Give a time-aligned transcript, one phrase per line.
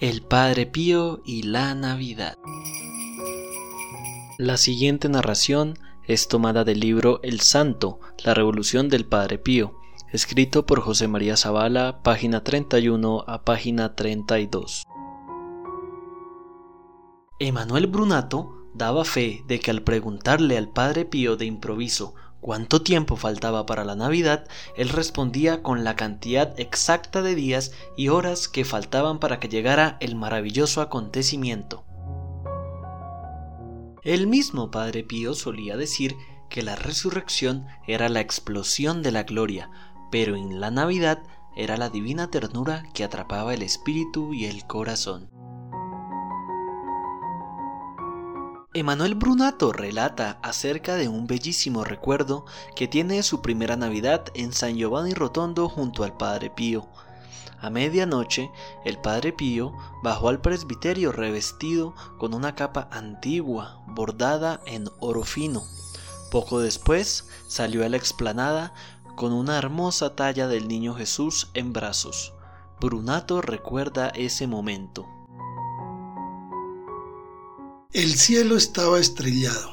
[0.00, 2.32] El Padre Pío y la Navidad.
[4.38, 9.78] La siguiente narración es tomada del libro El Santo, la Revolución del Padre Pío,
[10.10, 14.84] escrito por José María Zavala, página 31 a página 32.
[17.38, 23.16] Emanuel Brunato daba fe de que al preguntarle al Padre Pío de improviso cuánto tiempo
[23.16, 24.46] faltaba para la Navidad,
[24.76, 29.96] él respondía con la cantidad exacta de días y horas que faltaban para que llegara
[30.00, 31.84] el maravilloso acontecimiento.
[34.02, 36.16] El mismo Padre Pío solía decir
[36.48, 39.70] que la resurrección era la explosión de la gloria,
[40.10, 41.22] pero en la Navidad
[41.56, 45.39] era la divina ternura que atrapaba el espíritu y el corazón.
[48.72, 52.44] Emanuel Brunato relata acerca de un bellísimo recuerdo
[52.76, 56.86] que tiene su primera Navidad en San Giovanni Rotondo junto al Padre Pío.
[57.60, 58.48] A medianoche,
[58.84, 65.64] el Padre Pío bajó al presbiterio revestido con una capa antigua bordada en oro fino.
[66.30, 68.72] Poco después salió a la explanada
[69.16, 72.34] con una hermosa talla del niño Jesús en brazos.
[72.80, 75.08] Brunato recuerda ese momento.
[77.92, 79.68] El cielo estaba estrellado,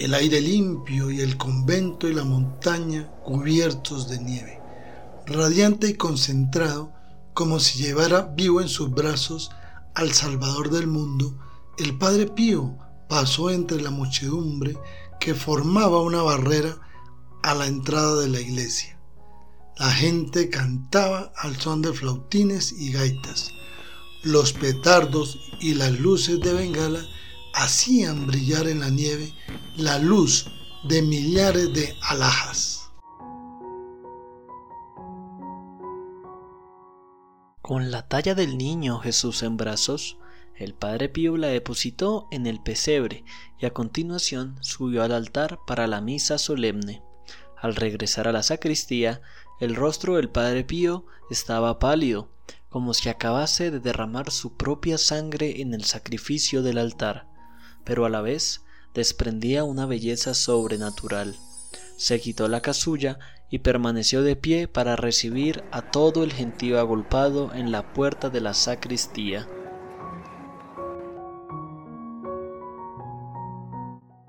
[0.00, 4.60] el aire limpio y el convento y la montaña cubiertos de nieve,
[5.24, 6.92] radiante y concentrado
[7.32, 9.52] como si llevara vivo en sus brazos
[9.94, 11.38] al Salvador del mundo,
[11.78, 12.76] el Padre Pío
[13.08, 14.76] pasó entre la muchedumbre
[15.20, 16.76] que formaba una barrera
[17.44, 18.98] a la entrada de la iglesia.
[19.78, 23.52] La gente cantaba al son de flautines y gaitas.
[24.24, 27.06] Los petardos y las luces de bengala
[27.54, 29.32] hacían brillar en la nieve
[29.76, 30.50] la luz
[30.88, 32.90] de millares de alhajas.
[37.62, 40.18] Con la talla del niño Jesús en brazos,
[40.56, 43.24] el padre Pío la depositó en el pesebre
[43.58, 47.02] y a continuación subió al altar para la misa solemne.
[47.56, 49.22] Al regresar a la sacristía,
[49.60, 52.28] el rostro del padre Pío estaba pálido,
[52.68, 57.33] como si acabase de derramar su propia sangre en el sacrificio del altar
[57.84, 58.62] pero a la vez
[58.94, 61.36] desprendía una belleza sobrenatural.
[61.96, 63.18] Se quitó la casulla
[63.50, 68.40] y permaneció de pie para recibir a todo el gentío agolpado en la puerta de
[68.40, 69.48] la sacristía.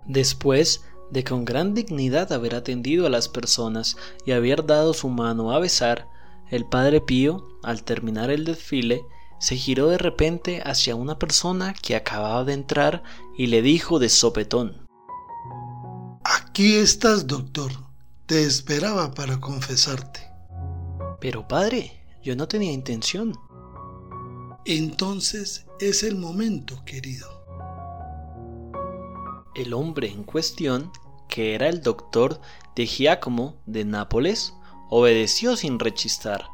[0.05, 5.51] Después de con gran dignidad haber atendido a las personas y haber dado su mano
[5.51, 6.07] a besar,
[6.49, 9.03] el padre Pío, al terminar el desfile,
[9.45, 13.03] se giró de repente hacia una persona que acababa de entrar
[13.37, 14.87] y le dijo de sopetón
[16.23, 17.71] Aquí estás, doctor.
[18.25, 20.21] Te esperaba para confesarte.
[21.21, 21.91] Pero padre,
[22.23, 23.37] yo no tenía intención.
[24.65, 27.29] Entonces es el momento, querido.
[29.53, 30.91] El hombre en cuestión,
[31.29, 32.41] que era el doctor
[32.75, 34.55] de Giacomo de Nápoles,
[34.89, 36.49] obedeció sin rechistar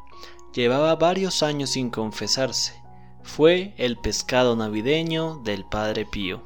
[0.52, 2.81] Llevaba varios años sin confesarse.
[3.24, 6.42] Fue el pescado navideño del Padre Pío.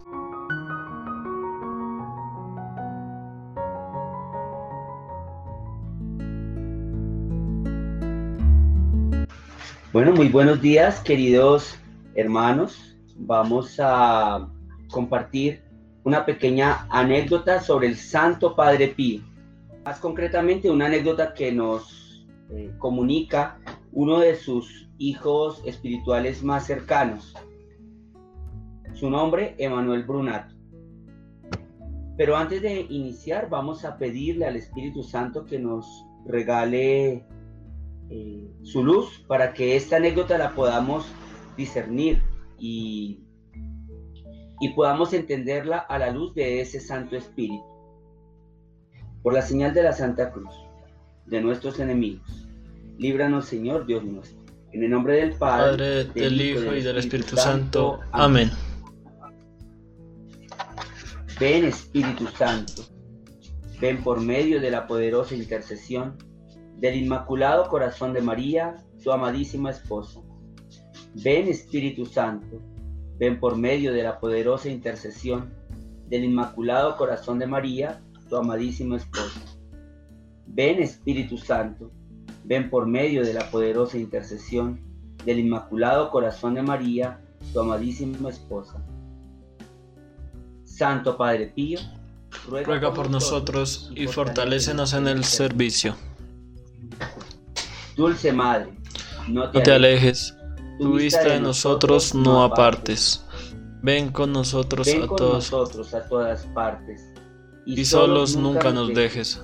[9.93, 11.79] Bueno, muy buenos días, queridos
[12.15, 12.97] hermanos.
[13.17, 14.49] Vamos a
[14.91, 15.63] compartir
[16.05, 19.23] una pequeña anécdota sobre el Santo Padre Pío.
[19.85, 23.59] Más concretamente, una anécdota que nos eh, comunica
[23.93, 27.35] uno de sus hijos espirituales más cercanos.
[28.95, 30.55] Su nombre, Emanuel Brunato.
[32.17, 35.87] Pero antes de iniciar, vamos a pedirle al Espíritu Santo que nos
[36.27, 37.25] regale
[38.09, 41.07] eh, su luz para que esta anécdota la podamos
[41.57, 42.23] discernir
[42.59, 43.21] y,
[44.61, 47.65] y podamos entenderla a la luz de ese Santo Espíritu.
[49.23, 50.55] Por la señal de la Santa Cruz,
[51.27, 52.47] de nuestros enemigos
[52.99, 54.46] Líbranos, Señor Dios nuestro.
[54.73, 58.01] En el nombre del Padre, del, Hijo y del Espíritu, Santo.
[58.13, 58.51] Amén.
[61.39, 62.83] Ven, Espíritu Santo.
[63.81, 66.17] Ven por medio de la poderosa intercesión
[66.79, 70.21] del Inmaculado Corazón de María, su amadísima esposa.
[71.15, 72.61] Ven, Espíritu Santo.
[73.19, 75.55] Ven por medio de la poderosa intercesión
[76.09, 79.41] del Inmaculado Corazón de María, su amadísima esposa.
[80.47, 81.93] Ven, Espíritu Santo
[82.47, 84.81] ven por medio de la poderosa intercesión
[85.25, 87.21] del Inmaculado Corazón de María,
[87.53, 88.81] su amadísima esposa.
[90.65, 91.81] Santo Padre Pío,
[92.49, 95.97] ruega, por nosotros y fortalécenos en el servicio.
[97.97, 98.73] Dulce Madre,
[99.27, 100.37] no te, alejes
[100.79, 103.25] tu vista de nosotros no apartes.
[103.83, 107.01] Ven con nosotros Ven a con todos nosotros a todas partes.
[107.65, 109.43] y solos nunca nos dejes.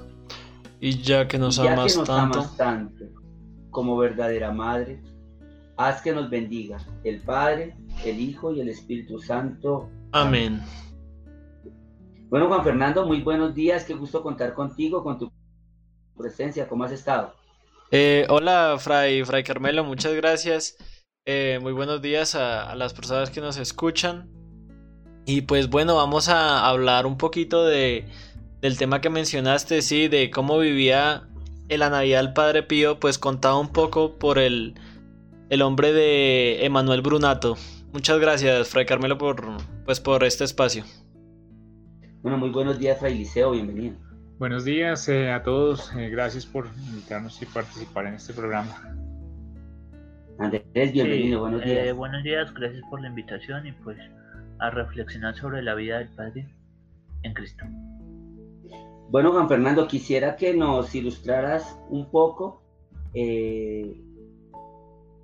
[0.84, 3.04] Y ya que nos ya amas que nos tanto, amas tanto,
[3.70, 5.00] como verdadera madre,
[5.76, 9.88] haz que nos bendiga el Padre, el Hijo y el Espíritu Santo.
[10.10, 10.60] amén.
[12.28, 13.84] Bueno, Juan Fernando, muy buenos días.
[13.84, 15.30] Qué gusto contar contigo, con tu
[16.18, 16.66] presencia.
[16.66, 17.32] ¿Cómo has estado?
[17.92, 20.76] Eh, hola, Fray, Fray Carmelo, muchas gracias.
[21.24, 24.28] Eh, muy buenos días a, a las personas que nos escuchan.
[25.26, 28.08] Y pues bueno, vamos a hablar un poquito de,
[28.62, 31.24] del tema que mencionaste, sí, de cómo vivía
[31.68, 34.74] en la Navidad el Padre Pío, pues contado un poco por el,
[35.50, 37.56] el hombre de Emanuel Brunato.
[37.92, 39.44] Muchas gracias, Fray Carmelo, por,
[39.84, 40.84] pues, por este espacio.
[42.22, 43.50] Bueno, muy buenos días, Fray Liceo.
[43.50, 43.96] Bienvenido.
[44.38, 48.96] Buenos días eh, a todos, eh, gracias por invitarnos y participar en este programa.
[50.38, 51.38] Andrés, bienvenido.
[51.38, 51.96] Sí, buenos eh, días.
[51.96, 53.98] buenos días, gracias por la invitación y pues
[54.60, 56.48] a reflexionar sobre la vida del Padre
[57.24, 57.64] en Cristo.
[59.12, 62.62] Bueno, Juan Fernando, quisiera que nos ilustraras un poco,
[63.12, 63.94] eh,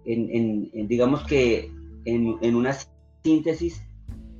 [0.05, 1.73] en, digamos que
[2.05, 2.77] en, una
[3.25, 3.83] síntesis,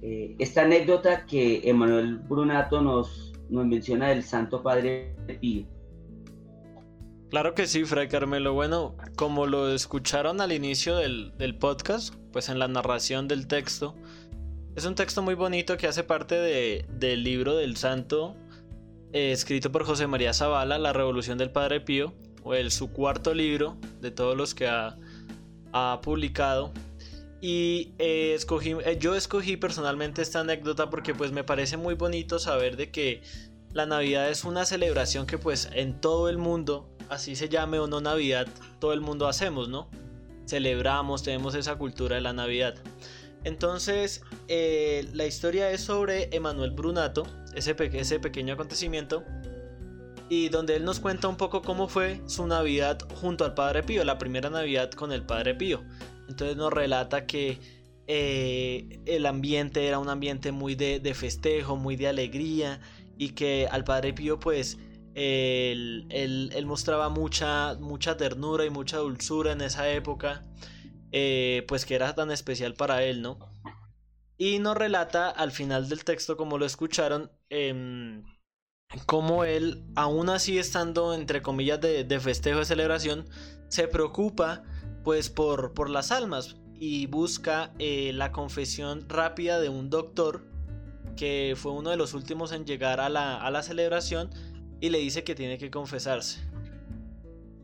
[0.03, 5.65] eh, esta anécdota que Emanuel Brunato nos, nos menciona del Santo Padre Pío.
[7.31, 8.53] Claro que sí, Fray Carmelo.
[8.53, 13.95] Bueno, como lo escucharon al inicio del, del podcast, pues en la narración del texto,
[14.77, 18.37] es un texto muy bonito que hace parte de- del libro del santo
[19.13, 23.35] eh, escrito por José María Zavala, La Revolución del Padre Pío, o el su cuarto
[23.35, 24.97] libro de todos los que ha,
[25.73, 26.73] ha publicado.
[27.41, 32.39] Y eh, escogí, eh, yo escogí personalmente esta anécdota porque pues me parece muy bonito
[32.39, 33.23] saber de que
[33.73, 37.87] la Navidad es una celebración que pues en todo el mundo, así se llame o
[37.87, 38.49] no Navidad,
[38.81, 39.89] todo el mundo hacemos, ¿no?
[40.47, 42.75] Celebramos, tenemos esa cultura de la Navidad.
[43.49, 49.25] Entonces, eh, la historia es sobre Emanuel Brunato, ese, pe- ese pequeño acontecimiento,
[50.29, 54.05] y donde él nos cuenta un poco cómo fue su Navidad junto al Padre Pío,
[54.05, 55.83] la primera Navidad con el Padre Pío.
[56.29, 57.59] Entonces nos relata que
[58.07, 62.81] eh, el ambiente era un ambiente muy de, festejo, muy de alegría,
[63.17, 64.77] y que al Padre Pío pues
[65.15, 70.43] él- él mostraba mucha, mucha ternura y mucha dulzura en esa época,
[71.13, 73.39] eh, pues que era tan especial para él, ¿no?
[74.37, 78.25] Y nos relata al final del texto, como lo escucharon, em,
[79.07, 83.27] cómo él, aún así estando entre comillas de, festejo, de celebración,
[83.69, 84.63] se preocupa
[85.05, 90.45] pues por, las almas y busca eh, la confesión rápida de un doctor
[91.17, 94.31] que fue uno de los últimos en llegar a la celebración
[94.81, 96.48] y le dice que tiene que confesarse.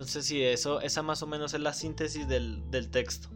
[0.05, 3.31] Entonces sí, eso, esa más o menos es la síntesis del, del texto.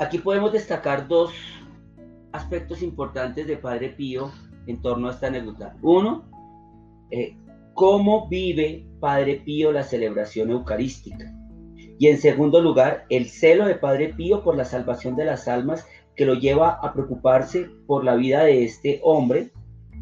[0.00, 1.32] Aquí podemos destacar dos
[2.32, 4.32] aspectos importantes de Padre Pío
[4.66, 5.76] en torno a esta anécdota.
[5.82, 6.28] Uno,
[7.12, 7.36] eh,
[7.74, 11.32] cómo vive Padre Pío la celebración eucarística.
[12.00, 15.86] Y en segundo lugar, el celo de Padre Pío por la salvación de las almas
[16.16, 19.52] que lo lleva a preocuparse por la vida de este hombre,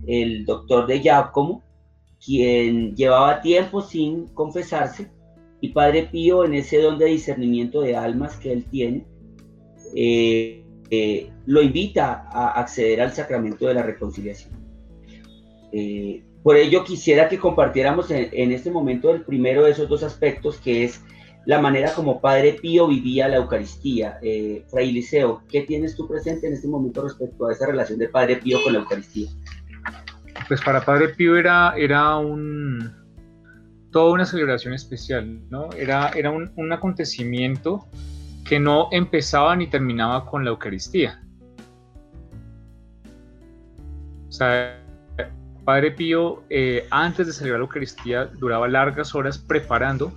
[0.06, 1.62] el doctor de Giacomo,
[2.25, 5.11] quien llevaba tiempo sin confesarse,
[5.61, 9.07] y Padre Pío en ese don de discernimiento de almas que él tiene,
[9.95, 14.53] eh, eh, lo invita a acceder al sacramento de la reconciliación.
[15.73, 20.03] Eh, por ello quisiera que compartiéramos en, en, este momento el primero de esos dos
[20.03, 21.01] aspectos, que es
[21.44, 24.19] la manera como Padre Pío vivía la Eucaristía.
[24.23, 28.08] Eh, Fray Liceo, ¿qué tienes tú presente en este momento respecto a esa relación de
[28.08, 29.29] Padre Pío con la Eucaristía?
[30.53, 32.93] Pues para Padre Pío era, era un,
[33.91, 35.71] toda una celebración especial, ¿no?
[35.73, 37.87] Era, era un, un acontecimiento
[38.44, 41.23] que no empezaba ni terminaba con la Eucaristía.
[44.29, 44.79] O sea,
[45.65, 50.13] Padre Pío, eh, antes de celebrar la Eucaristía, duraba largas horas preparando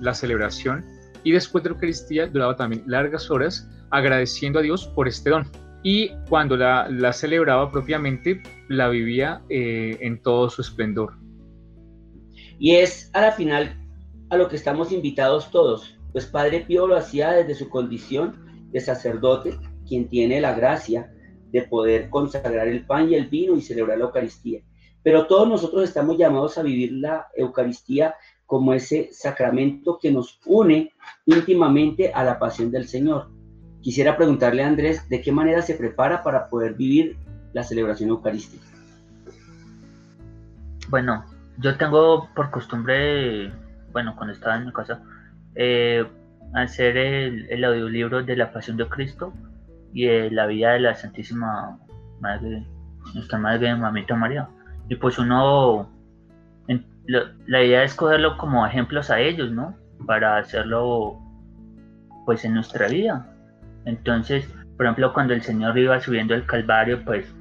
[0.00, 0.82] la celebración
[1.24, 5.46] y después de la Eucaristía duraba también largas horas agradeciendo a Dios por este don.
[5.84, 11.12] Y cuando la, celebraba propiamente, la vivía eh, en todo su esplendor.
[12.58, 13.76] Y es a la final
[14.30, 18.80] a lo que estamos invitados todos, pues Padre Pío lo hacía desde su condición de
[18.80, 21.12] sacerdote, quien tiene la gracia
[21.52, 24.62] de poder consagrar el pan y el vino y celebrar la Eucaristía.
[25.02, 28.14] Pero todos nosotros estamos llamados a vivir la Eucaristía
[28.46, 30.92] como ese sacramento que nos une
[31.26, 33.33] íntimamente a la pasión del Señor.
[33.84, 37.18] Quisiera preguntarle a Andrés de qué manera se prepara para poder vivir
[37.52, 38.64] la celebración eucarística.
[40.88, 41.22] Bueno,
[41.58, 43.52] yo tengo por costumbre,
[43.92, 45.02] bueno, cuando estaba en mi casa,
[45.54, 46.02] eh,
[46.54, 49.34] hacer el, audiolibro de la Pasión de Cristo
[49.92, 51.78] y la vida de la Santísima
[52.20, 52.66] Madre,
[53.14, 54.48] nuestra Madre Mamita María.
[54.88, 55.90] Y pues uno,
[57.06, 59.74] la idea es cogerlo como ejemplos a ellos, ¿no?
[60.06, 61.20] Para hacerlo
[62.24, 63.30] pues en nuestra vida.
[63.86, 67.32] Entonces, por ejemplo, cuando el Señor iba subiendo el Calvario, pues,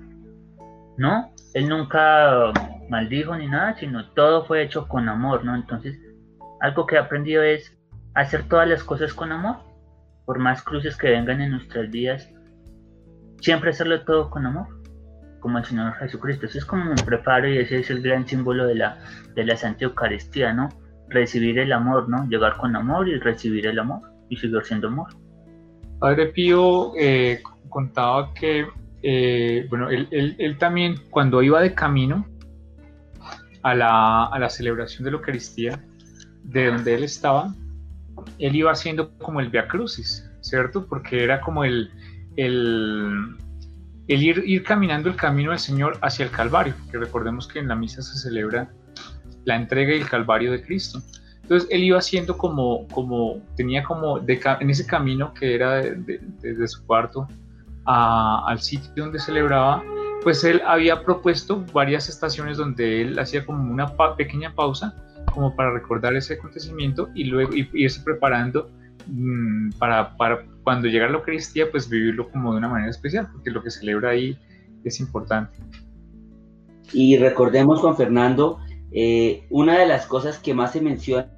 [0.98, 2.52] no, Él nunca
[2.90, 5.56] maldijo ni nada, sino todo fue hecho con amor, ¿no?
[5.56, 6.00] Entonces,
[6.62, 7.76] algo que he aprendido es
[8.14, 9.58] hacer todas las cosas con amor,
[10.26, 12.30] por más cruces que vengan en nuestras vidas,
[13.42, 14.68] siempre hacerlo todo con amor,
[15.40, 16.46] como el Señor Jesucristo.
[16.46, 18.98] Eso es como un preparo y ese es el gran símbolo de la,
[19.36, 20.70] de la Santa Eucaristía, ¿no?
[21.10, 22.26] Recibir el amor, ¿no?
[22.30, 25.08] Llegar con amor y recibir el amor y seguir siendo amor.
[26.04, 28.68] Padre Pío eh, contaba que,
[29.04, 32.28] eh, bueno, él, él, también cuando iba de camino
[33.62, 35.82] a la, a la celebración de la Eucaristía,
[36.44, 37.56] de donde él estaba,
[38.38, 40.88] él iba haciendo como el Via Crucis, ¿cierto?
[40.88, 41.90] Porque era como el,
[42.36, 43.38] el,
[44.10, 47.70] el ir, ir, caminando el camino del Señor hacia el Calvario, que recordemos que en
[47.70, 48.74] la misa se celebra
[49.46, 51.02] la entrega y el Calvario de Cristo.
[51.44, 56.86] Entonces él iba haciendo como, como tenía como en ese camino que era desde su
[56.86, 57.28] cuarto
[57.86, 59.84] al sitio donde celebraba,
[60.24, 64.96] pues él había propuesto varias estaciones donde él hacía como una pequeña pausa
[65.34, 68.70] como para recordar ese acontecimiento y luego irse preparando
[69.08, 73.52] mm, para, para, cuando llegara la Eucaristía, pues vivirlo como de una manera especial, porque
[73.52, 74.38] lo que celebra ahí
[74.86, 75.58] es importante.
[76.94, 78.60] Y recordemos, Juan Fernando,
[78.92, 81.33] eh, una de las cosas que más se menciona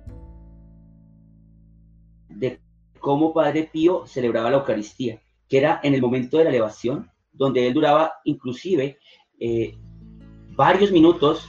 [3.05, 7.67] cómo Padre Pío celebraba la Eucaristía, que era en el momento de la elevación, donde
[7.67, 8.97] él duraba inclusive
[9.39, 9.75] eh,
[10.55, 11.47] varios minutos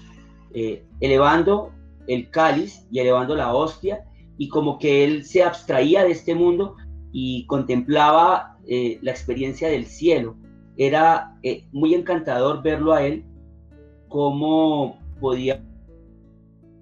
[0.52, 1.72] eh, elevando
[2.08, 4.04] el cáliz y elevando la hostia,
[4.36, 6.76] y como que él se abstraía de este mundo
[7.10, 10.36] y contemplaba eh, la experiencia del cielo.
[10.76, 11.38] Era
[11.72, 13.24] muy encantador verlo a él,
[14.08, 15.64] cómo podía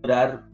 [0.02, 0.48] durar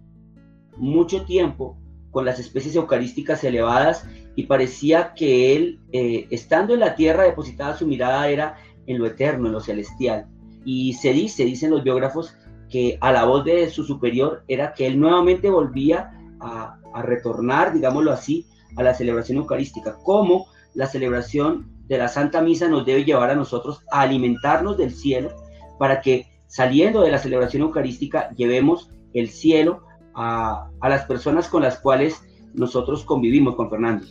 [0.76, 1.79] mucho tiempo
[2.10, 7.76] con las especies eucarísticas elevadas y parecía que él, eh, estando en la tierra, depositaba
[7.76, 10.26] su mirada era en lo eterno, en lo celestial.
[10.64, 12.34] Y se dice, dicen los biógrafos,
[12.70, 18.10] que a la voz de su superior era que él nuevamente volvía a, retornar, digámoslo
[18.10, 23.30] así, a la celebración eucarística, como la celebración de la Santa Misa nos debe llevar
[23.30, 25.30] a nosotros a alimentarnos del cielo
[25.78, 29.82] para que saliendo de la celebración eucarística llevemos el cielo
[30.20, 32.20] a, las personas con las cuales
[32.54, 34.06] nosotros convivimos con Fernando.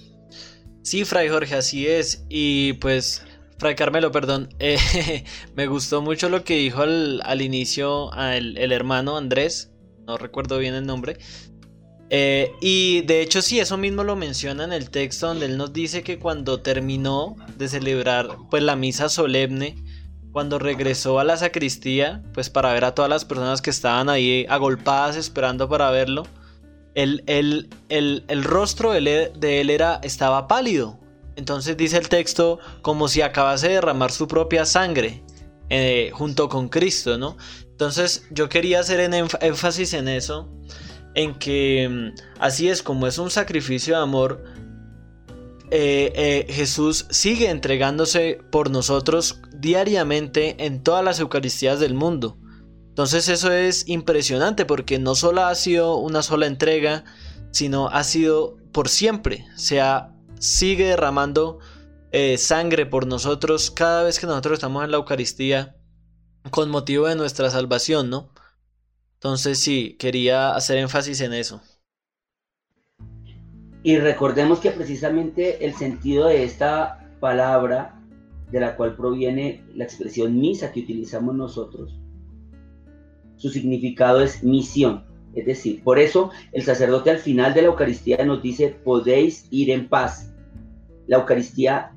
[0.82, 2.26] Sí, Fray Jorge, así es.
[2.30, 3.26] Y pues
[3.58, 4.50] Fray Carmelo, perdón.
[4.60, 5.24] Eh,
[5.56, 9.72] me gustó mucho lo que dijo al, inicio el, hermano Andrés.
[10.08, 11.18] No recuerdo bien el nombre.
[12.10, 15.74] Eh, y de hecho sí, eso mismo lo menciona en el texto donde él nos
[15.74, 19.76] dice que cuando terminó de celebrar pues la misa solemne,
[20.32, 24.46] cuando regresó a la sacristía, pues para ver a todas las personas que estaban ahí
[24.50, 26.24] agolpadas esperando para verlo,
[26.96, 27.70] el, el,
[28.28, 31.00] el rostro de él, de él era, estaba pálido,
[31.40, 35.24] entonces dice el texto como si acabase de derramar su propia sangre
[35.70, 37.38] eh, junto con Cristo, ¿no?
[37.64, 40.50] Entonces yo quería hacer énfasis en eso,
[41.16, 44.44] en que mm, así es como es un sacrificio de amor,
[45.72, 52.38] eh, eh, Jesús sigue entregándose por nosotros diariamente en todas las Eucaristías del mundo.
[52.90, 57.06] Entonces eso es impresionante porque no solo ha sido una sola entrega,
[57.52, 59.46] sino ha sido por siempre.
[59.56, 61.60] Se ha sigue derramando
[62.12, 65.76] eh, sangre por nosotros cada vez que nosotros estamos en la Eucaristía
[66.50, 68.32] con motivo de nuestra salvación, ¿no?
[69.16, 71.62] Entonces sí, quería hacer énfasis en eso.
[73.82, 77.96] Y recordemos que precisamente el sentido de esta palabra,
[78.52, 81.98] de la cual proviene la expresión misa que utilizamos nosotros,
[83.38, 85.06] su significado es misión.
[85.34, 89.70] Es decir, por eso el sacerdote al final de la Eucaristía nos dice, podéis ir
[89.70, 90.34] en paz.
[91.08, 91.92] La Eucaristía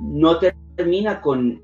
[0.00, 0.38] no
[0.76, 1.62] termina con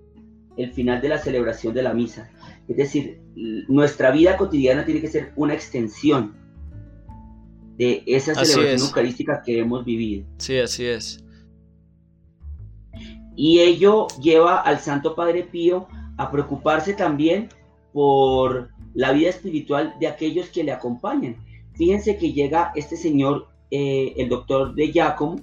[0.57, 2.31] el final de la celebración de la misa.
[2.69, 3.21] Es decir,
[3.69, 6.42] nuestra vida cotidiana tiene que ser una extensión
[7.76, 10.26] de esa celebración eucarística que hemos vivido.
[10.38, 11.25] Sí, así es.
[13.35, 15.88] Y ello lleva al Santo Padre Pío
[16.19, 17.49] a preocuparse también
[17.93, 21.37] por la vida espiritual de aquellos que le acompañan.
[21.75, 25.37] Fíjense que llega este señor, eh, el doctor de Giacomo,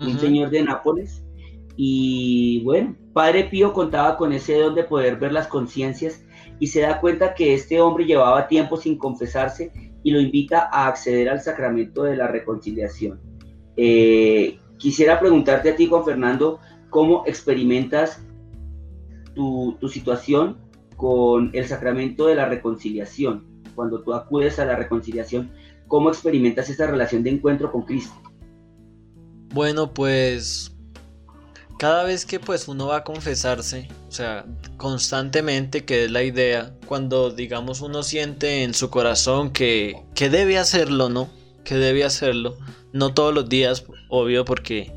[0.00, 1.22] un señor de Nápoles,
[1.76, 6.24] y bueno, Padre Pío contaba con ese don de poder ver las conciencias
[6.58, 10.88] y se da cuenta que este hombre llevaba tiempo sin confesarse y lo invita a
[10.88, 13.20] acceder al sacramento de la reconciliación.
[13.76, 18.22] Eh, quisiera preguntarte a ti, Juan Fernando, ¿cómo experimentas
[19.34, 20.58] tu, tu situación
[20.96, 23.46] con el sacramento de la reconciliación?
[23.74, 25.50] Cuando tú acudes a la reconciliación,
[25.88, 28.14] ¿cómo experimentas esta relación de encuentro con Cristo?
[29.54, 30.71] Bueno, pues
[31.82, 34.46] cada vez que pues uno va a confesarse, o sea,
[34.76, 40.58] constantemente, que es la idea, cuando digamos uno siente en su corazón que, que debe
[40.58, 41.28] hacerlo, ¿no?
[41.64, 42.56] Que debe hacerlo,
[42.92, 44.96] no todos los días, obvio, porque...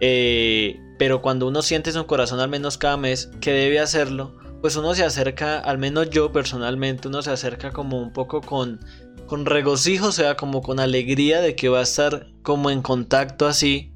[0.00, 4.36] Eh, pero cuando uno siente en su corazón al menos cada mes que debe hacerlo,
[4.60, 8.78] pues uno se acerca, al menos yo personalmente, uno se acerca como un poco con,
[9.26, 13.46] con regocijo, o sea, como con alegría de que va a estar como en contacto
[13.46, 13.94] así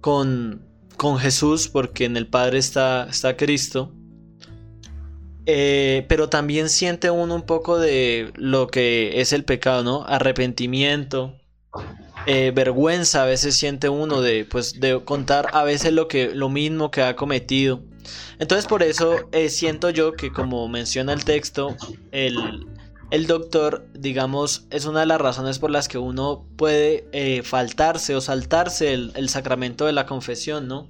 [0.00, 0.68] con,
[1.00, 3.90] con Jesús, porque en el Padre está, está Cristo.
[5.46, 10.04] Eh, pero también siente uno un poco de lo que es el pecado, ¿no?
[10.06, 11.40] Arrepentimiento,
[12.26, 16.50] eh, vergüenza a veces siente uno de, pues, de contar a veces lo, que, lo
[16.50, 17.80] mismo que ha cometido.
[18.38, 21.78] Entonces por eso eh, siento yo que como menciona el texto,
[22.12, 22.66] el,
[23.10, 28.14] el doctor, digamos, es una de las razones por las que uno puede eh, faltarse
[28.14, 30.88] o saltarse el, sacramento de la confesión, ¿no?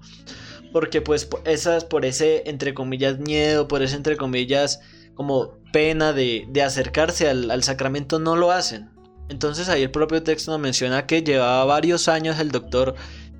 [0.72, 4.80] Porque pues esas, por ese, entre comillas, miedo, por ese, entre comillas,
[5.14, 8.90] como pena de, acercarse al, sacramento, no lo hacen.
[9.30, 12.96] Entonces ahí el propio texto nos menciona que llevaba varios años el doctor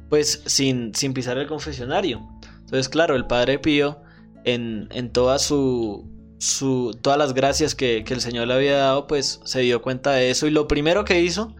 [0.09, 2.27] pues sin, sin pisar el confesionario.
[2.61, 4.01] Entonces claro, el Padre Pío
[4.45, 6.09] en, en toda su,
[6.41, 10.31] su, todas las gracias que, el Señor le había dado, pues se dio cuenta de
[10.31, 10.47] eso.
[10.47, 11.55] Y lo primero que hizo,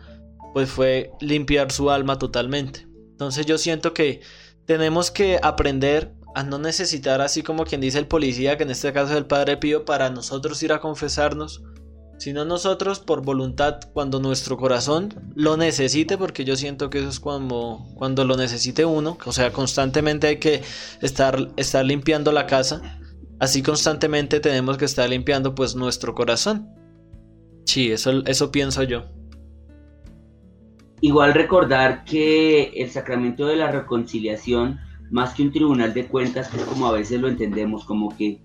[0.55, 2.89] pues fue limpiar su alma totalmente.
[3.11, 4.23] Entonces yo siento que
[4.65, 8.93] tenemos que aprender a no necesitar, así como quien dice el policía, que en este
[8.93, 11.63] caso es el Padre Pío, para nosotros ir a confesarnos,
[12.19, 17.21] sino nosotros por voluntad cuando nuestro corazón lo necesite, porque yo siento que eso es
[17.21, 20.63] cuando, cuando lo necesite uno, o sea, constantemente hay que
[21.03, 23.00] estar, estar limpiando la casa
[23.41, 26.69] Así constantemente tenemos que estar limpiando pues nuestro corazón.
[27.65, 29.05] Sí, eso, eso pienso yo.
[31.01, 34.79] Igual recordar que el sacramento de la reconciliación,
[35.11, 38.43] más que un tribunal de cuentas, es como a veces lo entendemos, como que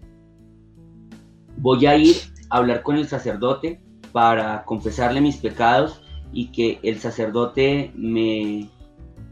[1.58, 2.16] voy a ir
[2.50, 3.82] a hablar con el sacerdote
[4.14, 8.70] para confesarle mis pecados y que el sacerdote me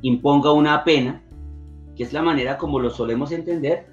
[0.02, 1.24] imponga una pena,
[1.96, 3.88] que es la manera como lo solemos entender.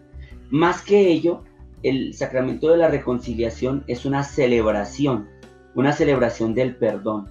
[0.51, 1.45] Más que ello,
[1.83, 5.29] el sacramento de la reconciliación es una celebración,
[5.75, 7.31] una celebración del perdón.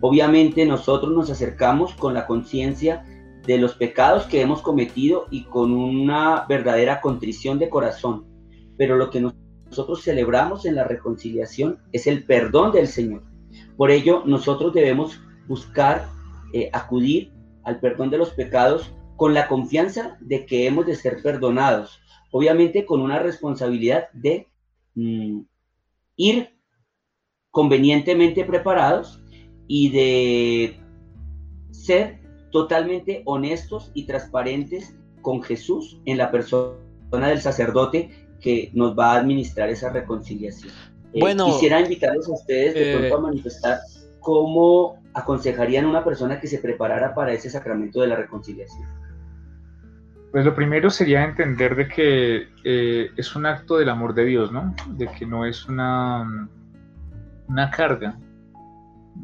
[0.00, 3.04] Obviamente nosotros nos acercamos con la conciencia
[3.46, 8.26] de los pecados que hemos cometido y con una verdadera contrición de corazón.
[8.76, 13.22] Pero lo que nosotros celebramos en la reconciliación es el perdón del Señor.
[13.76, 16.06] Por ello nosotros debemos buscar
[16.52, 17.32] eh, acudir
[17.64, 22.00] al perdón de los pecados con la confianza de que hemos de ser perdonados,
[22.36, 24.46] obviamente con una responsabilidad de
[24.94, 25.40] mm,
[26.16, 26.50] ir
[27.50, 29.22] convenientemente preparados
[29.66, 30.80] y de
[31.70, 32.20] ser
[32.50, 36.76] totalmente honestos y transparentes con Jesús en la persona
[37.10, 38.10] del sacerdote
[38.42, 40.74] que nos va a administrar esa reconciliación.
[41.14, 43.78] Eh, bueno, quisiera invitarles a ustedes de pronto a eh, manifestar
[44.20, 48.86] cómo aconsejarían a una persona que se preparara para ese sacramento de la reconciliación.
[50.36, 54.52] Pues lo primero sería entender de que eh, es un acto del amor de Dios,
[54.52, 54.76] ¿no?
[54.90, 56.46] De que no es una,
[57.48, 58.18] una carga,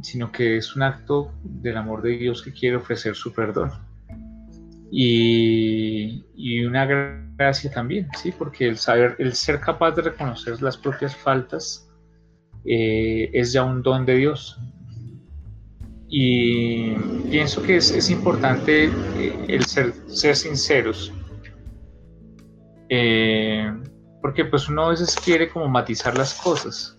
[0.01, 3.73] sino que es un acto del amor de Dios que quiere ofrecer su perdón.
[4.91, 8.33] Y, y, una gracia también, ¿sí?
[8.33, 11.91] Porque el saber, el ser capaz de reconocer las propias faltas
[12.65, 14.59] eh, es ya un don de Dios.
[16.15, 16.95] Y
[17.31, 21.11] pienso que es, importante eh, el ser, ser sinceros.
[22.91, 23.73] Eh,
[24.21, 26.99] porque pues uno a veces quiere como matizar las cosas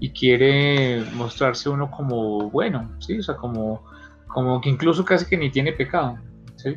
[0.00, 3.20] y quiere mostrarse uno como bueno, ¿sí?
[3.20, 3.84] O sea, como,
[4.26, 6.18] como que incluso casi que ni tiene pecado,
[6.56, 6.76] ¿sí?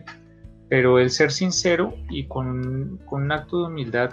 [0.69, 4.11] Pero el ser sincero y con, un acto de humildad,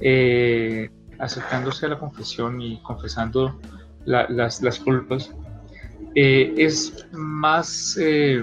[0.00, 3.60] eh, acercándose a la confesión y confesando
[4.06, 5.34] las, las culpas,
[6.20, 8.42] eh, es más, eh,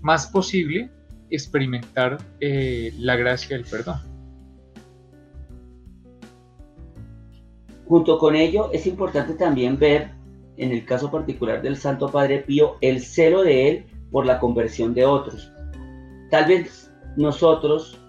[0.00, 0.90] más posible
[1.30, 4.00] experimentar eh, la gracia del perdón.
[7.86, 10.10] Junto con ello, es importante también ver,
[10.56, 14.92] en el caso particular del Santo Padre Pío, el celo de él por la conversión
[14.92, 15.52] de otros.
[16.32, 18.00] Tal vez nosotros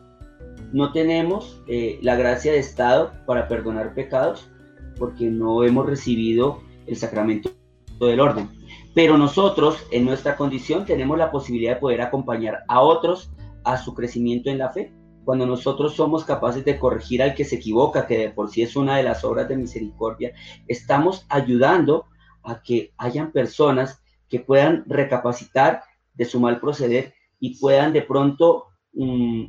[0.74, 1.62] no tenemos
[2.02, 4.50] la gracia de Estado para perdonar pecados
[4.98, 7.52] porque no hemos recibido el sacramento
[8.00, 8.57] del orden.
[8.98, 13.30] Pero nosotros, en nuestra condición, tenemos la posibilidad de poder acompañar a otros
[13.64, 14.92] a su crecimiento en la fe.
[15.24, 18.76] Cuando nosotros somos capaces de corregir al que se equivoca, que de por sí es
[18.76, 20.34] una de las obras de misericordia,
[20.68, 22.08] estamos ayudando
[22.42, 25.84] a que hayan personas que puedan recapacitar
[26.16, 29.44] de su mal proceder y puedan de pronto mm,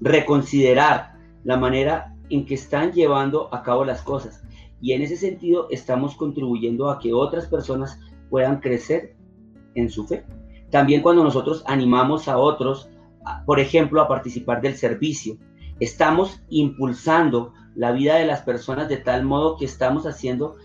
[0.00, 4.44] reconsiderar la manera en que están llevando a cabo las cosas.
[4.80, 7.98] Y en ese sentido estamos contribuyendo a que otras personas
[8.34, 9.14] puedan crecer
[9.76, 10.24] en su fe.
[10.72, 12.90] También cuando nosotros animamos a otros,
[13.46, 15.38] por ejemplo, a participar del servicio,
[15.78, 20.56] estamos impulsando la vida de las personas de tal modo que estamos haciendo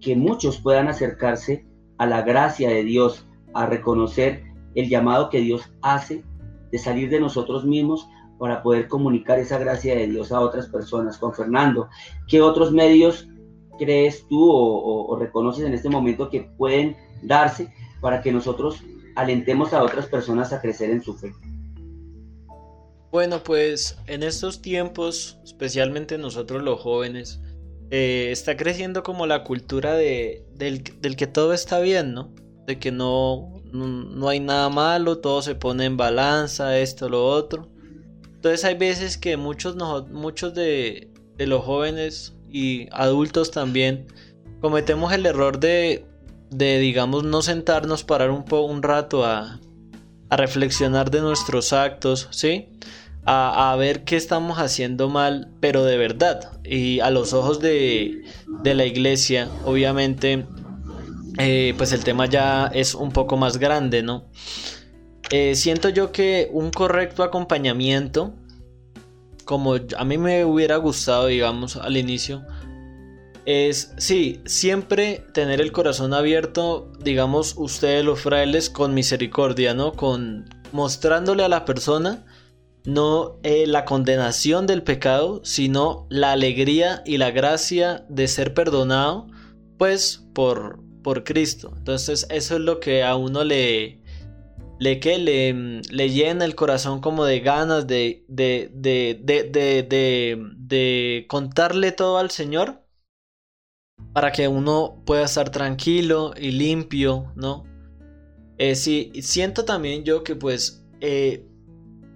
[0.00, 1.66] que muchos puedan acercarse
[1.98, 4.44] a la gracia de Dios, a reconocer
[4.76, 6.22] el llamado que Dios hace
[6.70, 8.08] de salir de nosotros mismos
[8.38, 11.18] para poder comunicar esa gracia de Dios a otras personas.
[11.18, 11.88] Con Fernando,
[12.28, 13.28] ¿qué otros medios
[13.76, 18.82] crees tú o, reconoces en este momento que pueden darse para que nosotros
[19.14, 21.32] alentemos a otras personas a crecer en su fe?
[23.10, 27.40] Bueno, pues en estos tiempos, especialmente nosotros los jóvenes,
[27.90, 32.34] eh, está creciendo como la cultura de, del, que todo está bien, ¿no?
[32.66, 37.68] De que no, no, hay nada malo, todo se pone en balanza, esto, lo otro.
[38.34, 39.76] Entonces hay veces que muchos,
[40.10, 44.06] muchos de, los jóvenes y adultos también
[44.60, 46.06] cometemos el error de,
[46.50, 49.60] de digamos, no sentarnos, parar un, po un rato a,
[50.30, 52.68] a reflexionar de nuestros actos, ¿sí?
[53.26, 56.52] a, ver qué estamos haciendo mal, pero de verdad.
[56.64, 58.22] Y a los ojos de,
[58.62, 60.46] la iglesia, obviamente,
[61.38, 64.24] eh, pues el tema ya es un poco más grande, ¿no?
[65.30, 68.32] Eh, siento yo que un correcto acompañamiento,
[69.46, 72.44] como a mí me hubiera gustado, digamos, al inicio,
[73.46, 79.92] es, sí, siempre tener el corazón abierto, digamos, ustedes los frailes, con misericordia, ¿no?
[79.92, 82.26] Con mostrándole a la persona
[82.84, 89.28] no eh, la condenación del pecado, sino la alegría y la gracia de ser perdonado,
[89.78, 91.72] pues por, por Cristo.
[91.76, 94.02] Entonces eso es lo que a uno le,
[94.78, 99.14] le, que le, le llena el corazón como de ganas de, de, de,
[100.58, 102.82] de, contarle todo al Señor
[104.12, 107.64] para que uno pueda estar tranquilo y limpio, ¿no?
[108.58, 111.46] Eh, sí, siento también yo que pues eh,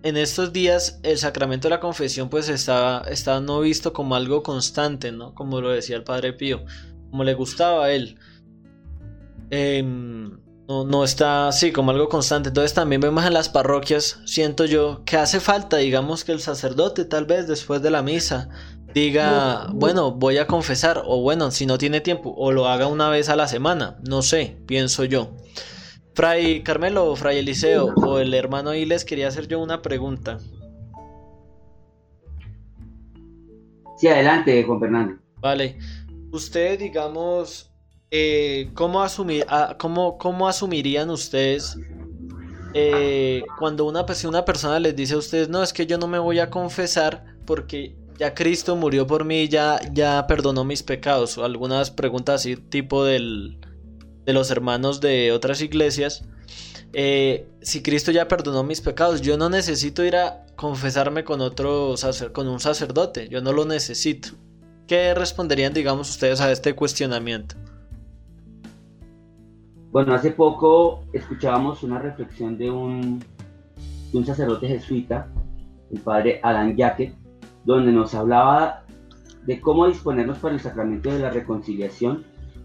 [0.03, 4.43] en estos días el sacramento de la confesión pues está, está no visto como algo
[4.43, 5.35] constante, ¿no?
[5.35, 6.65] Como lo decía el Padre Pío,
[7.11, 8.19] como le gustaba a él.
[9.51, 10.39] Em,
[10.71, 12.51] no, no, está así como algo constante.
[12.51, 17.05] Entonces también vemos en las parroquias, siento yo, que hace falta, digamos, que el sacerdote
[17.05, 18.49] tal vez después de la misa
[18.95, 23.09] diga, bueno, voy a confesar, o bueno, si no tiene tiempo, o lo haga una
[23.09, 25.33] vez a la semana, no sé, pienso yo.
[26.15, 30.39] Fray Carmelo, Fray Eliseo o el hermano Iles, quería hacer yo una pregunta.
[33.97, 35.15] Sí, adelante, Juan Fernando.
[35.41, 35.79] Vale.
[36.31, 37.70] Ustedes, digamos,
[38.11, 41.79] eh, ¿cómo, asumir, ah, cómo, cómo, asumirían ustedes
[42.75, 46.19] eh, cuando una, una persona les dice a ustedes, no, es que yo no me
[46.19, 51.39] voy a confesar porque ya Cristo murió por mí, ya, ya perdonó mis pecados?
[51.39, 53.59] Algunas preguntas así, tipo del,
[54.27, 56.25] de los hermanos de otras iglesias,
[56.93, 61.95] eh, si Cristo ya perdonó mis pecados, yo no necesito ir a confesarme con otro
[62.33, 64.31] con un sacerdote, yo no lo necesito.
[64.87, 67.55] ¿Qué responderían, digamos, ustedes a este cuestionamiento?
[69.93, 73.21] Bueno, hace poco escuchábamos una reflexión de un,
[74.25, 75.27] sacerdote jesuita,
[75.91, 77.13] el padre Adán Yaque,
[77.65, 78.85] donde nos hablaba
[79.47, 82.23] de cómo disponernos para el sacramento de la reconciliación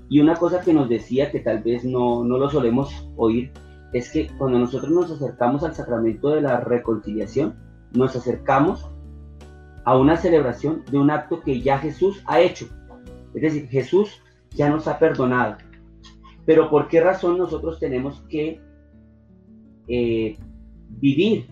[0.08, 3.52] y una cosa que nos decía que tal vez no, no lo solemos oír
[3.92, 7.56] es que cuando nosotros nos acercamos al sacramento de la reconciliación,
[7.94, 8.86] nos acercamos
[9.84, 12.68] a una celebración de un acto que ya Jesús ha hecho.
[13.34, 15.58] Es decir, Jesús ya nos ha perdonado.
[16.46, 18.62] Pero ¿por qué razón nosotros tenemos que
[19.88, 20.38] eh,
[20.90, 21.48] vivir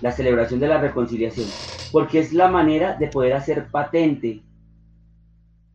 [0.00, 1.46] la celebración de la reconciliación?
[1.92, 4.42] Porque es la manera de poder hacer patente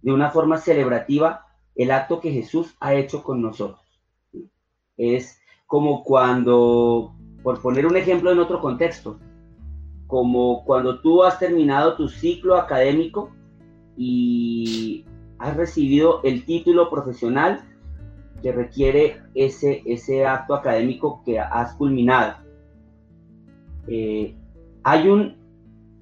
[0.01, 3.81] de una forma celebrativa el acto que Jesús ha hecho con nosotros.
[4.97, 9.19] Es como cuando, por poner un ejemplo en otro contexto,
[10.07, 13.31] como cuando tú has terminado tu ciclo académico
[13.97, 15.05] y
[15.39, 17.61] has recibido el título profesional
[18.41, 22.35] que requiere ese, ese acto académico que has culminado.
[23.87, 24.35] Eh,
[24.83, 25.35] hay un,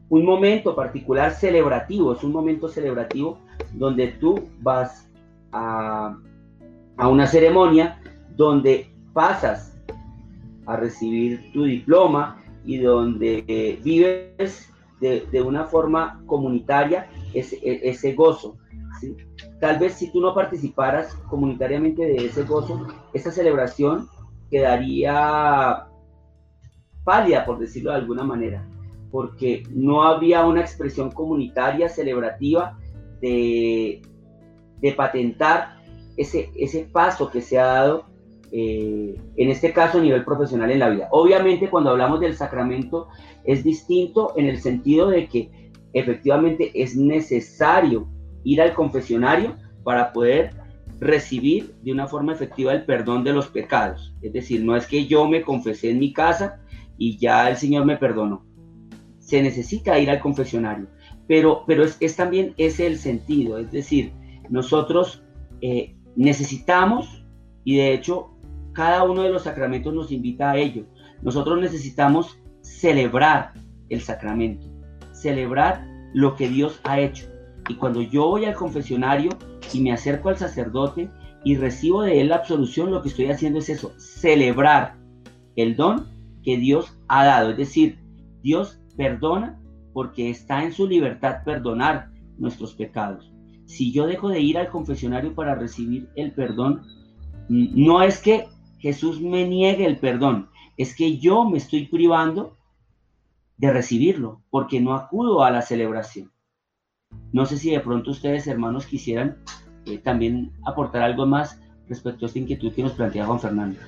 [0.10, 3.40] un momento particular celebrativo, es un momento celebrativo
[3.74, 5.10] donde tú vas
[5.52, 6.18] a
[6.98, 8.00] a una ceremonia
[8.36, 9.78] donde pasas
[10.66, 14.70] a recibir tu diploma y donde eh, vives
[15.00, 18.56] de, una forma comunitaria ese, e, ese gozo.
[19.60, 24.08] Tal vez si tú no participaras comunitariamente de ese gozo, esa celebración
[24.50, 25.88] quedaría
[27.04, 28.68] pálida, por decirlo de alguna manera,
[29.12, 32.78] porque no había una expresión comunitaria celebrativa
[33.22, 34.02] de,
[34.98, 35.78] patentar
[36.18, 38.06] ese, ese paso que se ha dado,
[38.52, 41.08] eh, en este caso a nivel profesional en la vida.
[41.12, 43.08] Obviamente cuando hablamos del sacramento
[43.44, 48.08] es distinto en el sentido de que efectivamente es necesario
[48.44, 50.52] ir al confesionario para poder
[51.00, 54.14] recibir de una forma efectiva el perdón de los pecados.
[54.22, 56.62] Es decir, no es que yo me confesé en mi casa
[56.98, 58.46] y ya el Señor me perdonó.
[59.20, 60.88] Se necesita ir al confesionario,
[61.28, 63.58] pero, pero es, es también ese el sentido.
[63.58, 64.14] Es decir,
[64.50, 65.24] nosotros
[65.62, 67.26] eh, necesitamos,
[67.64, 68.30] y de hecho
[68.74, 70.86] cada uno de los sacramentos nos invita a ello,
[71.22, 73.54] nosotros necesitamos celebrar
[73.90, 74.68] el sacramento,
[75.14, 77.28] celebrar lo que Dios ha hecho.
[77.70, 79.32] Y cuando yo voy al confesionario
[79.74, 81.10] y me acerco al sacerdote
[81.44, 84.96] y recibo de él la absolución, lo que estoy haciendo es eso, celebrar
[85.56, 86.08] el don
[86.44, 87.52] que Dios ha dado.
[87.52, 88.00] Es decir,
[88.42, 89.60] Dios perdona
[89.94, 93.32] porque está en su libertad perdonar nuestros pecados.
[93.66, 96.82] Si yo dejo de ir al confesionario para recibir el perdón,
[97.48, 98.48] no es que
[98.80, 102.58] Jesús me niegue el perdón, es que yo me estoy privando
[103.58, 106.33] de recibirlo porque no acudo a la celebración.
[107.32, 109.38] No sé si de pronto ustedes, hermanos, quisieran
[109.86, 113.80] eh, también aportar algo más respecto a esta inquietud que nos plantea Juan Fernando.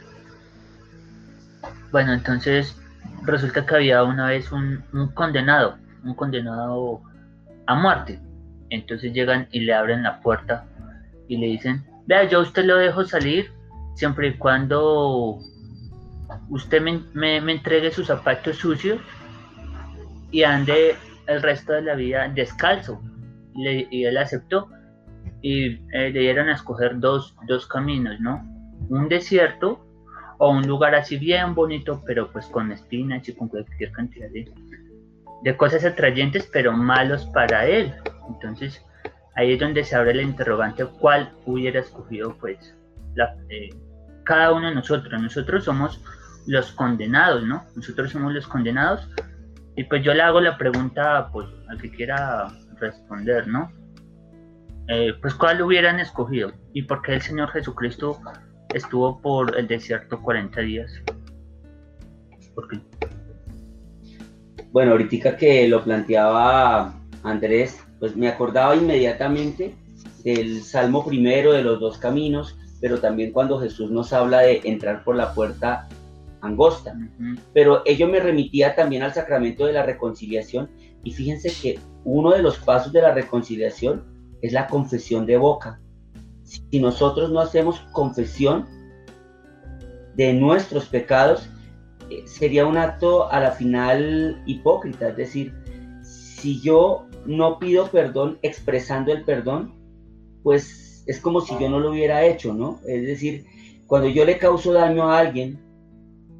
[1.91, 2.77] Bueno, entonces
[3.23, 4.83] resulta que había una vez un,
[5.13, 7.01] condenado, un condenado
[7.67, 8.19] a muerte.
[8.69, 10.65] Entonces llegan y le abren la puerta
[11.27, 13.51] y le dicen, vea, yo usted lo dejo salir
[13.95, 15.39] siempre y cuando
[16.49, 18.99] usted me, entregue sus zapatos sucios
[20.31, 20.95] y ande
[21.27, 23.01] el resto de la vida descalzo.
[23.55, 24.69] Y él aceptó
[25.41, 28.43] y eh, le dieron a escoger dos, dos caminos, ¿no?
[28.89, 29.85] Un desierto
[30.39, 34.51] o un lugar así bien bonito, pero pues con espinas y con cualquier cantidad de,
[35.43, 37.93] de cosas atrayentes, pero malos para él.
[38.27, 38.83] Entonces,
[39.35, 42.75] ahí es donde se abre el interrogante, ¿cuál hubiera escogido pues
[43.49, 43.69] eh,
[44.23, 45.21] cada uno de nosotros?
[45.21, 46.01] Nosotros somos
[46.47, 47.65] los condenados, ¿no?
[47.75, 49.07] Nosotros somos los condenados.
[49.75, 52.47] Y pues yo le hago la pregunta pues, al que quiera
[52.79, 53.71] responder, ¿no?
[54.87, 58.19] Eh, pues cuál hubieran escogido y por qué el Señor Jesucristo
[58.73, 60.91] estuvo por el desierto 40 días.
[62.53, 62.79] ¿Por qué?
[64.71, 69.73] Bueno, ahorita que lo planteaba Andrés, pues me acordaba inmediatamente
[70.23, 75.03] del Salmo primero de los dos caminos, pero también cuando Jesús nos habla de entrar
[75.03, 75.87] por la puerta
[76.41, 76.95] angosta.
[77.53, 80.69] Pero ello me remitía también al sacramento de la reconciliación
[81.05, 84.03] y fíjense que uno de los pasos de la reconciliación
[84.41, 85.79] es la confesión de boca
[86.45, 88.65] si nosotros no hacemos confesión
[90.15, 91.49] de nuestros pecados,
[92.09, 95.09] eh, sería un acto a la final hipócrita.
[95.09, 95.53] Es decir,
[96.03, 99.73] si yo no pido perdón expresando el perdón,
[100.43, 102.79] pues es como si yo no lo hubiera hecho, ¿no?
[102.87, 103.45] Es decir,
[103.87, 105.59] cuando yo le causo daño a alguien,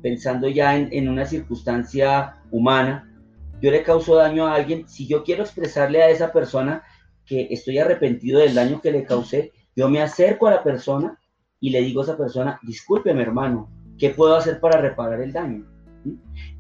[0.01, 3.12] pensando ya en, en una circunstancia humana,
[3.61, 6.83] yo le causo daño a alguien, si yo quiero expresarle a esa persona
[7.25, 11.19] que estoy arrepentido del daño que le causé, yo me acerco a la persona
[11.59, 15.65] y le digo a esa persona, discúlpeme hermano, ¿qué puedo hacer para reparar el daño?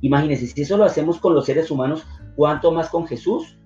[0.01, 2.05] Imagínense, si eso lo hacemos con los seres humanos,
[2.35, 3.59] ¿cuánto más con Jesús?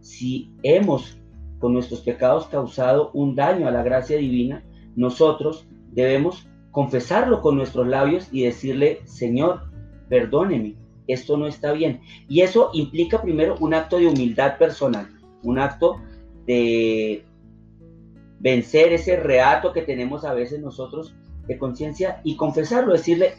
[0.00, 1.18] Si hemos
[1.58, 4.64] con nuestros pecados causado un daño a la gracia divina,
[4.96, 9.70] nosotros debemos confesarlo con nuestros labios y decirle, Señor,
[10.08, 10.76] perdóneme,
[11.08, 12.00] esto no está bien.
[12.28, 15.08] Y eso implica primero un acto de humildad personal,
[15.42, 16.00] un acto
[16.46, 17.24] de
[18.38, 21.14] vencer ese reato que tenemos a veces nosotros
[21.46, 23.34] de conciencia y confesarlo, decirle,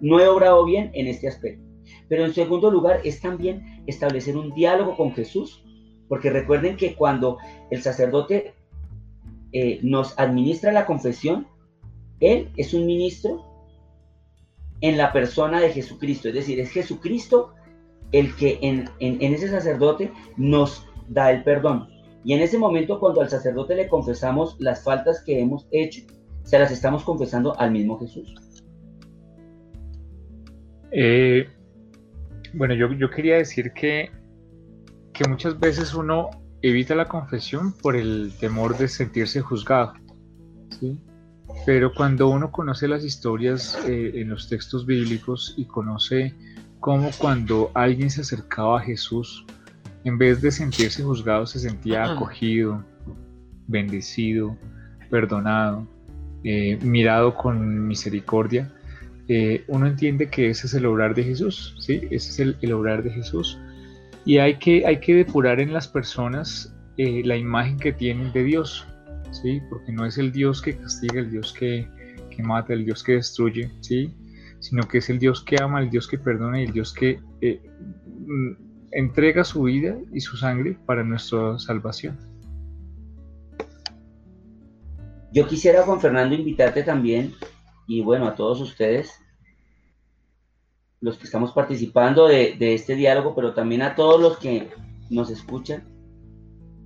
[0.00, 1.62] no he obrado bien en este aspecto.
[2.08, 5.64] Pero en segundo lugar es también establecer un diálogo con Jesús,
[6.08, 7.38] porque recuerden que cuando
[7.70, 8.54] el sacerdote
[9.52, 11.46] eh, nos administra la confesión,
[12.20, 13.51] él es un ministro
[14.82, 17.54] en la persona de Jesucristo, es decir, es Jesucristo
[18.10, 21.88] el que en, ese sacerdote nos da el perdón.
[22.24, 26.02] Y en ese momento, cuando al sacerdote le confesamos las faltas que hemos hecho,
[26.42, 28.34] se las estamos confesando al mismo Jesús.
[30.90, 31.48] Eh,
[32.52, 34.10] bueno, yo, yo, quería decir que,
[35.14, 36.28] que muchas veces uno
[36.60, 39.94] evita la confesión por el temor de sentirse juzgado.
[40.78, 40.98] ¿sí?
[41.64, 46.34] Pero cuando uno conoce las historias eh, en los textos bíblicos y conoce
[46.80, 49.46] cómo cuando alguien se acercaba a Jesús,
[50.04, 52.84] en vez de sentirse juzgado, se sentía acogido,
[53.68, 54.56] bendecido,
[55.08, 55.86] perdonado,
[56.42, 58.72] eh, mirado con misericordia,
[59.28, 62.02] eh, uno entiende que ese es el obrar de Jesús, ¿sí?
[62.10, 63.58] Ese es el, el obrar de Jesús.
[64.24, 68.44] Y hay que, hay que depurar en las personas eh, la imagen que tienen de
[68.44, 68.86] Dios,
[69.32, 69.60] ¿sí?
[69.68, 71.88] Porque no es el Dios que castiga, el Dios que,
[72.30, 74.14] que mata, el Dios que destruye, ¿sí?
[74.60, 77.18] Sino que es el Dios que ama, el Dios que perdona y el Dios que
[77.18, 78.52] mm,
[78.92, 82.18] entrega su vida y su sangre para nuestra salvación.
[85.32, 87.34] Yo quisiera, Juan Fernando, invitarte también,
[87.86, 89.18] y bueno, a todos ustedes,
[91.00, 94.68] los que estamos participando de, este diálogo, pero también a todos los que
[95.10, 95.88] nos escuchan,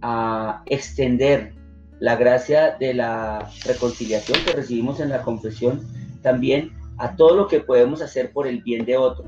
[0.00, 1.54] a extender
[1.98, 5.86] la gracia de la reconciliación que recibimos en la confesión
[6.22, 9.24] también a todo lo que podemos hacer por el bien de otro.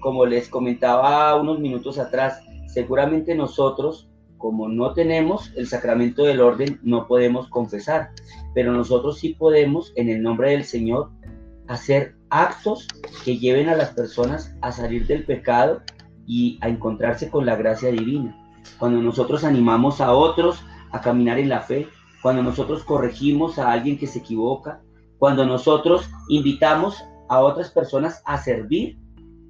[0.00, 6.80] Como les comentaba unos minutos atrás, seguramente nosotros como no tenemos el sacramento del orden,
[6.82, 8.08] no podemos confesar,
[8.54, 11.10] pero nosotros sí podemos, en el nombre del Señor,
[11.68, 12.88] hacer actos
[13.22, 15.82] que lleven a las personas a salir del pecado
[16.26, 18.34] y a encontrarse con la gracia divina.
[18.78, 21.88] Cuando nosotros animamos a otros a caminar en la fe,
[22.22, 24.82] cuando nosotros corregimos a alguien que se equivoca,
[25.18, 28.98] cuando nosotros invitamos a otras personas a servir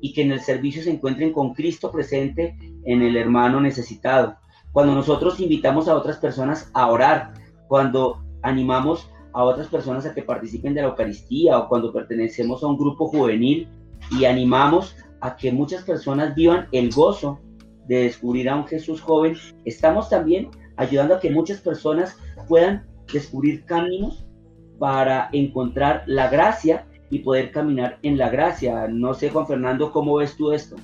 [0.01, 4.37] y que en el servicio se encuentren con Cristo presente en el hermano necesitado.
[4.73, 7.33] Cuando nosotros invitamos a otras personas a orar,
[7.69, 12.67] cuando animamos a otras personas a que participen de la Eucaristía o cuando pertenecemos a
[12.67, 13.69] un grupo juvenil
[14.11, 17.41] y animamos a que muchas personas vivan el gozo
[17.87, 22.17] de descubrir a un Jesús joven, estamos también ayudando a que muchas personas
[22.49, 24.25] puedan descubrir caminos
[24.79, 28.89] para encontrar la gracia y poder caminar en la gracia.
[28.89, 30.77] No sé, Juan Fernando, ¿cómo ves tú esto?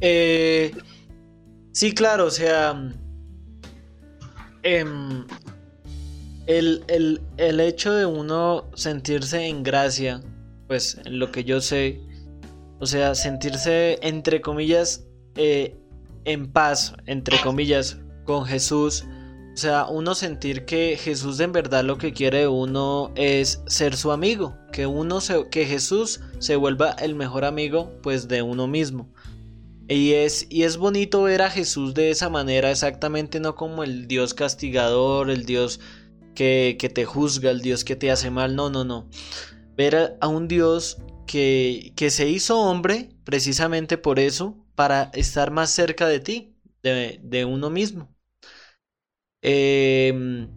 [0.00, 0.72] Eh,
[1.72, 2.92] sí, claro, o sea,
[4.62, 5.24] em,
[6.46, 10.20] el, hecho de uno sentirse en gracia,
[10.66, 11.98] pues en lo que yo sé,
[12.78, 15.74] o sea, sentirse entre comillas eh,
[16.26, 19.04] en paz, entre comillas, con Jesús.
[19.54, 24.12] O sea, uno sentir que Jesús en verdad lo que quiere uno es ser su
[24.12, 29.08] amigo, que uno se, que Jesús se vuelva el mejor amigo pues de uno mismo.
[29.88, 34.08] Y es, y es bonito ver a Jesús de esa manera, exactamente no como el
[34.08, 35.80] Dios castigador, el Dios
[36.34, 39.08] que, te juzga, el Dios que te hace mal, no, no, no.
[39.76, 45.70] Ver a, un Dios que, que, se hizo hombre precisamente por eso, para estar más
[45.70, 48.14] cerca de ti, de, uno mismo.
[49.42, 50.48] Em,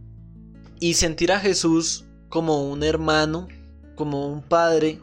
[0.80, 3.48] y sentir a Jesús como un hermano,
[3.96, 5.00] como un padre,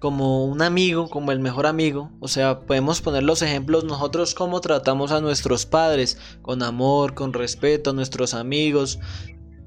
[0.00, 2.10] como un amigo, como el mejor amigo.
[2.20, 7.32] O sea, podemos poner los ejemplos nosotros cómo tratamos a nuestros padres, con amor, con
[7.32, 8.98] respeto, a nuestros amigos,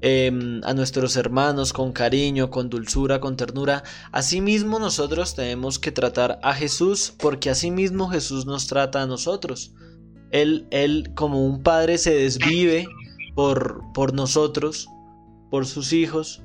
[0.02, 3.82] em, a nuestros hermanos, con cariño, con dulzura, con ternura.
[4.12, 9.72] Asimismo nosotros tenemos que tratar a Jesús porque asimismo Jesús nos trata a nosotros.
[10.30, 12.86] Él, él como un padre se desvive
[13.34, 14.88] por, por nosotros,
[15.50, 16.42] por sus hijos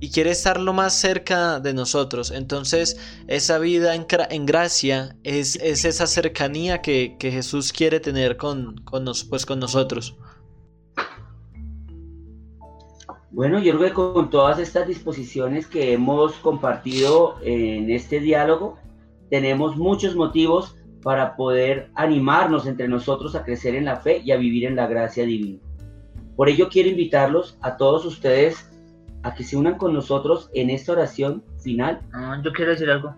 [0.00, 2.30] y quiere estar lo más cerca de nosotros.
[2.30, 2.96] Entonces,
[3.28, 9.60] esa vida en, gracia es, esa cercanía que, Jesús quiere tener con, con, pues, con
[9.60, 10.16] nosotros.
[13.32, 18.78] Bueno, yo creo que con todas estas disposiciones que hemos compartido en este diálogo,
[19.30, 24.36] tenemos muchos motivos para poder animarnos entre nosotros a crecer en la fe y a
[24.36, 25.60] vivir en la gracia divina.
[26.36, 28.68] Por ello quiero invitarlos a todos ustedes
[29.22, 32.00] a que se unan con nosotros en esta oración final.
[32.12, 33.14] Ah, yo quiero decir algo.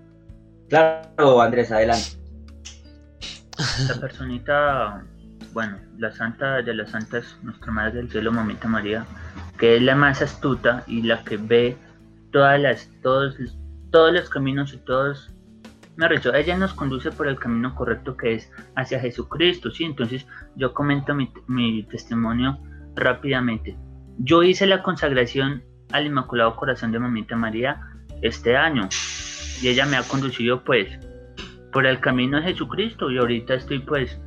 [0.68, 2.18] Claro, Andrés, adelante.
[3.88, 5.04] La personita,
[5.52, 9.06] bueno, la santa de las santas, nuestra Madre del Cielo, Mamita María,
[9.62, 11.76] que es la más astuta y la que ve
[12.32, 13.36] todas las, todos,
[13.92, 15.32] todos los caminos y todos
[15.94, 19.84] me recho, ella nos conduce por el camino correcto que es hacia Jesucristo, ¿sí?
[19.84, 22.58] Entonces yo comento mi, mi, testimonio
[22.96, 23.76] rápidamente.
[24.18, 27.80] Yo hice la consagración al Inmaculado Corazón de Mamita María
[28.20, 28.88] este año
[29.62, 30.88] y ella me ha conducido pues
[31.72, 34.20] por el camino de Jesucristo y ahorita estoy pues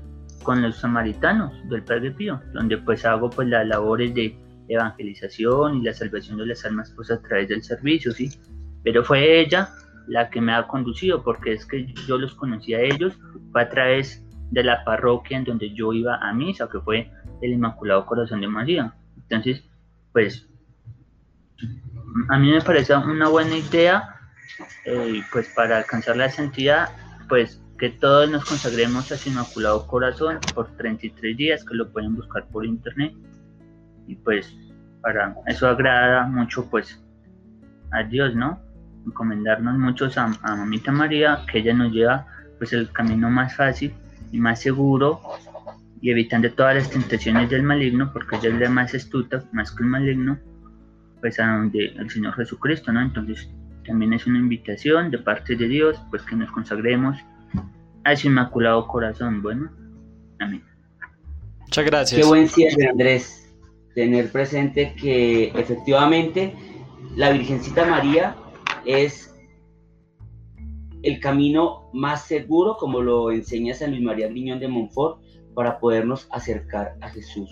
[0.44, 5.84] con los samaritanos del Padre Pío, donde pues hago pues las labores de evangelización y
[5.84, 8.32] la salvación de las almas pues a través del servicio, ¿sí?
[8.84, 9.70] Pero fue ella
[10.08, 13.18] la que me ha conducido porque es que yo los conocí a ellos,
[13.52, 17.12] fue a través de la parroquia en donde yo iba a misa, que fue
[17.42, 18.94] el Inmaculado Corazón de María.
[19.18, 19.64] Entonces,
[20.14, 20.48] pues
[22.30, 24.16] a mí me parece una buena idea,
[24.86, 26.90] eh, pues para alcanzar la santidad,
[27.28, 32.16] pues que todos nos consagremos a su Inmaculado Corazón por 33 días, que lo pueden
[32.16, 33.14] buscar por internet.
[34.08, 34.56] Y pues
[35.02, 37.02] para eso agrada mucho pues
[37.92, 38.60] a Dios, ¿no?
[39.06, 42.28] Encomendarnos muchos a, a Mamita María, que ella nos lleva
[42.58, 43.94] pues el camino más fácil
[44.32, 45.22] y más seguro
[46.02, 49.84] y evitando todas las tentaciones del maligno, porque ella es la más astuta, más que
[49.84, 50.38] el maligno,
[51.20, 53.02] pues a donde el Señor Jesucristo, ¿no?
[53.02, 53.50] Entonces
[53.86, 57.18] también es una invitación de parte de Dios, pues que nos consagremos
[58.04, 59.42] a su inmaculado corazón.
[59.42, 59.72] Bueno,
[60.40, 60.64] amén.
[61.62, 62.22] Muchas gracias.
[62.22, 63.45] Qué buen cierre, Andrés,
[63.96, 66.54] tener presente que efectivamente
[67.16, 68.36] la Virgencita María
[68.86, 69.34] es
[71.02, 75.22] el camino más seguro, como lo enseña San Luis María Griñón de Montfort,
[75.54, 77.50] para podernos acercar a Jesús.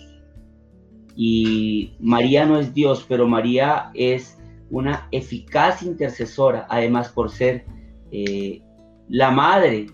[1.16, 4.38] Y María no es Dios, pero María es
[4.70, 7.64] una eficaz intercesora, además por ser
[8.10, 8.60] eh,
[9.08, 9.86] la madre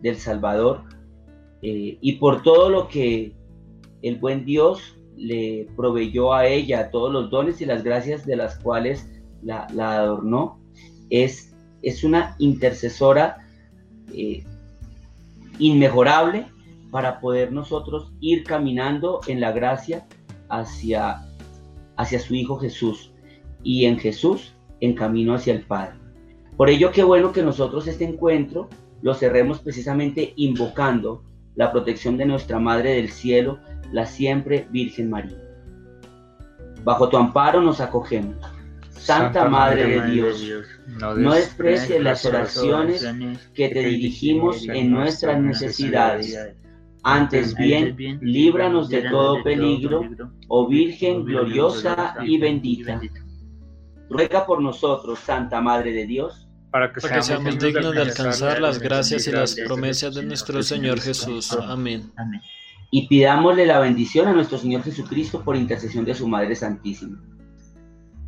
[0.00, 0.82] del Salvador
[1.60, 3.34] eh, y por todo lo que
[4.00, 8.58] el buen Dios le proveyó a ella, todos los dones y las gracias de las
[8.58, 9.08] cuales
[9.42, 10.60] la, adornó,
[11.10, 13.38] es, es una intercesora
[14.12, 14.44] eh,
[15.58, 16.46] inmejorable
[16.90, 20.06] para poder nosotros ir caminando en la gracia
[20.48, 21.26] hacia,
[21.96, 23.12] hacia su Hijo Jesús
[23.62, 25.94] y en Jesús en camino hacia el Padre.
[26.56, 28.68] Por ello, qué bueno que nosotros este encuentro
[29.00, 31.22] lo cerremos precisamente invocando
[31.54, 33.58] la protección de nuestra Madre del Cielo,
[33.92, 35.38] la siempre Virgen María.
[36.84, 38.36] Bajo tu amparo nos acogemos.
[38.90, 40.44] Santa, Madre, de Dios,
[40.86, 43.04] no desprecies las oraciones
[43.52, 46.54] que te dirigimos en nuestras necesidades.
[47.02, 50.08] Antes bien, líbranos de todo peligro,
[50.46, 53.00] oh Virgen gloriosa y bendita.
[54.08, 56.41] Ruega por nosotros, Santa Madre de Dios,
[56.72, 61.52] para que, seamos, dignos de alcanzar las gracias y las promesas de nuestro Señor Jesús.
[61.52, 62.10] Amén.
[62.90, 67.20] Y pidámosle la bendición a nuestro Señor Jesucristo por intercesión de su Madre Santísima.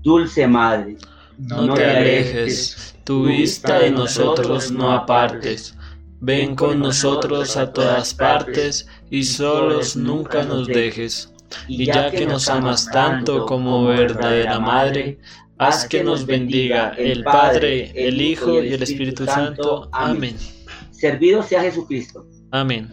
[0.03, 0.99] Dulce Madre,
[1.39, 5.75] no, te alejes, tu vista de nosotros no apartes.
[6.21, 11.33] Ven con nosotros a todas partes y solos nunca nos dejes.
[11.67, 15.19] Y ya que nos amas tanto como verdadera Madre,
[15.59, 19.89] Haz que nos bendiga el Padre, el Hijo y el Espíritu Santo.
[19.93, 20.37] Amén.
[20.91, 22.27] Servido sea Jesucristo.
[22.51, 22.91] Amén.